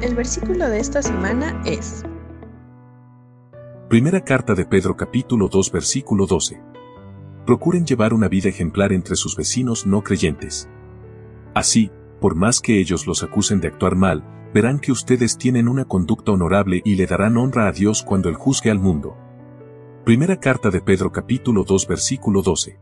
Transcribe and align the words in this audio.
El 0.00 0.14
versículo 0.14 0.68
de 0.68 0.78
esta 0.78 1.02
semana 1.02 1.60
es 1.66 2.04
Primera 3.88 4.22
carta 4.22 4.54
de 4.54 4.64
Pedro 4.64 4.96
capítulo 4.96 5.48
2 5.48 5.72
versículo 5.72 6.26
12. 6.26 6.62
Procuren 7.44 7.84
llevar 7.84 8.14
una 8.14 8.28
vida 8.28 8.48
ejemplar 8.48 8.92
entre 8.92 9.16
sus 9.16 9.36
vecinos 9.36 9.86
no 9.86 10.04
creyentes. 10.04 10.68
Así, 11.52 11.90
por 12.20 12.36
más 12.36 12.60
que 12.60 12.78
ellos 12.78 13.08
los 13.08 13.24
acusen 13.24 13.60
de 13.60 13.66
actuar 13.66 13.96
mal, 13.96 14.22
verán 14.54 14.78
que 14.78 14.92
ustedes 14.92 15.36
tienen 15.36 15.66
una 15.66 15.84
conducta 15.84 16.30
honorable 16.30 16.80
y 16.84 16.94
le 16.94 17.06
darán 17.06 17.36
honra 17.36 17.66
a 17.66 17.72
Dios 17.72 18.04
cuando 18.04 18.28
Él 18.28 18.36
juzgue 18.36 18.70
al 18.70 18.78
mundo. 18.78 19.16
Primera 20.04 20.38
carta 20.38 20.70
de 20.70 20.80
Pedro 20.80 21.10
capítulo 21.10 21.64
2 21.64 21.88
versículo 21.88 22.42
12. 22.42 22.78